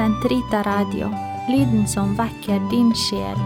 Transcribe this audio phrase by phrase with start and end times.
[0.00, 1.10] Sentrita Radio,
[1.52, 3.40] lyden som vekker din sjel.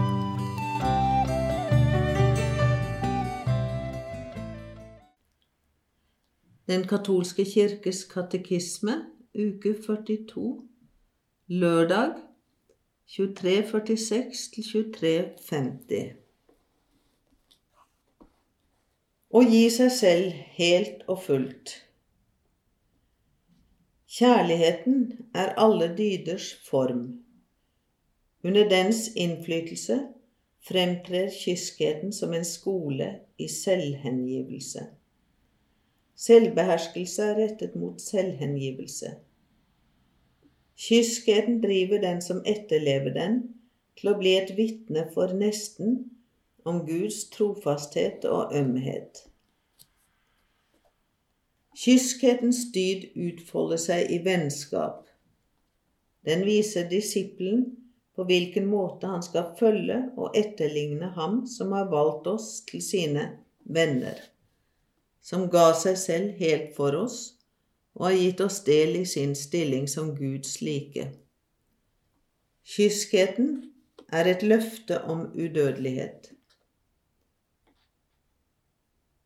[6.71, 8.95] Den katolske kirkes katekisme,
[9.35, 10.45] uke 42,
[11.47, 12.15] lørdag
[13.17, 16.13] 2346 til 2350.
[19.27, 21.81] Å gi seg selv helt og fullt.
[24.15, 27.23] Kjærligheten er alle dyders form.
[28.43, 29.97] Under dens innflytelse
[30.67, 34.85] fremtrer kyskheten som en skole i selvhengivelse.
[36.15, 39.11] Selvbeherskelse er rettet mot selvhengivelse.
[40.79, 43.41] Kyskheten driver den som etterlever den,
[43.99, 45.97] til å bli et vitne for nesten
[46.63, 49.25] om Guds trofasthet og ømhet.
[51.75, 55.01] Kyskhetens dyd utfolder seg i vennskap.
[56.25, 57.65] Den viser disippelen
[58.15, 63.25] på hvilken måte han skal følge og etterligne ham som har valgt oss til sine
[63.67, 64.15] venner,
[65.19, 67.19] som ga seg selv helt for oss
[67.95, 71.09] og har gitt oss del i sin stilling som Guds like.
[72.65, 73.51] Kyskheten
[74.15, 76.31] er et løfte om udødelighet.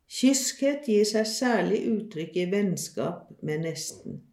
[0.10, 4.24] Kyskhet gir seg særlig uttrykk i vennskap med nesten.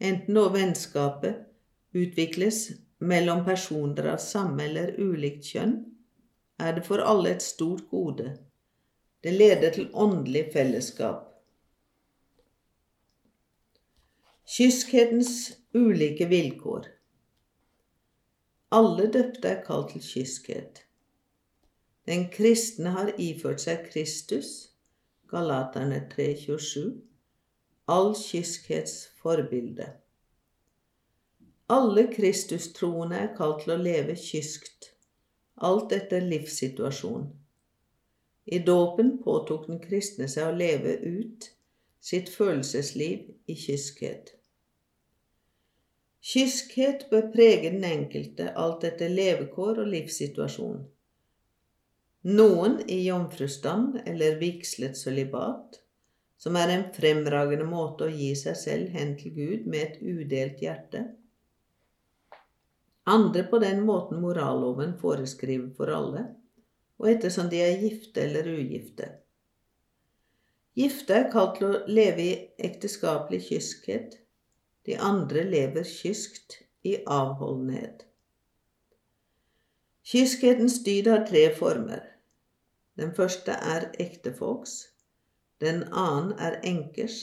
[0.00, 1.44] Enten nå vennskapet
[1.92, 5.74] utvikles mellom personer av samme eller ulikt kjønn,
[6.58, 8.32] er det for alle et stort gode.
[9.22, 11.26] Det leder til åndelig fellesskap.
[14.48, 16.88] Kyskhetens ulike vilkår.
[18.72, 20.82] Alle døpte er kalt til kyskhet.
[22.08, 24.72] Den kristne har iført seg Kristus,
[25.28, 27.00] Galaterne 3,27,
[27.86, 29.90] all kyskhets forbilde.
[31.68, 34.94] Alle kristustroende er kalt til å leve kyskt,
[35.68, 37.28] alt etter livssituasjon.
[38.48, 41.50] I dåpen påtok den kristne seg å leve ut
[42.00, 44.32] sitt følelsesliv i kyskhet.
[46.24, 50.86] Kyskhet bør prege den enkelte alt etter levekår og livssituasjon.
[52.26, 55.78] Noen i jomfrustand eller vigslet sølibat,
[56.38, 60.58] som er en fremragende måte å gi seg selv hen til Gud med et udelt
[60.62, 61.04] hjerte.
[63.08, 66.24] Andre på den måten moralloven foreskriver for alle,
[66.98, 69.12] og ettersom de er gifte eller ugifte.
[70.78, 72.34] Gifte er kalt til å leve i
[72.66, 74.18] ekteskapelig kyskhet,
[74.90, 78.07] de andre lever kyskt i avholdenhet.
[80.08, 82.00] Kyskhetens dyd har tre former.
[82.96, 84.86] Den første er ektefolks,
[85.60, 87.18] den annen er enkers,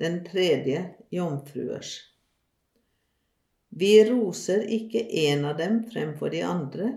[0.00, 0.80] den tredje
[1.12, 1.90] jomfruers.
[3.68, 6.88] Vi roser ikke en av dem fremfor de andre.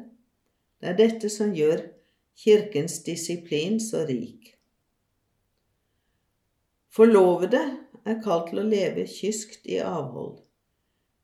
[0.80, 1.84] Det er dette som gjør
[2.40, 4.54] Kirkens disiplin så rik.
[6.96, 7.62] Forlovede
[8.08, 10.40] er kalt til å leve kyskt i avhold.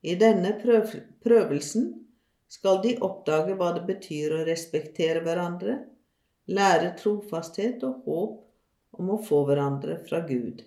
[0.03, 2.09] I denne prøvelsen
[2.50, 5.78] skal de oppdage hva det betyr å respektere hverandre
[6.50, 10.64] lære trofasthet og håp om å få hverandre fra Gud.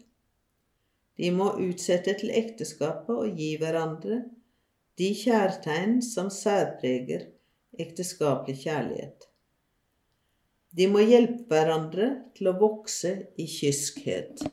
[1.19, 4.23] De må utsette til ekteskapet og gi hverandre
[5.01, 7.27] de kjærtegn som særpreger
[7.83, 9.29] ekteskapelig kjærlighet.
[10.73, 14.45] De må hjelpe hverandre til å vokse i kyskhet.